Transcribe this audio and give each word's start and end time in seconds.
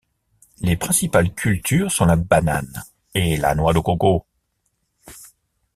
Les 0.61 0.77
principales 0.77 1.31
cultures 1.31 1.91
sont 1.91 2.05
la 2.05 2.15
banane 2.15 2.81
et 3.13 3.37
la 3.37 3.53
noix 3.53 3.71
de 3.71 3.77
coco. 3.79 4.25